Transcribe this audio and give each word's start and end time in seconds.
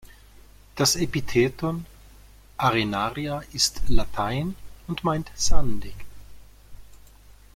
Das 0.75 0.95
Epitheton 0.95 1.85
"arenaria" 2.57 3.43
ist 3.53 3.83
Latein 3.87 4.55
und 4.87 5.03
meint 5.03 5.29
„sandig“. 5.35 5.93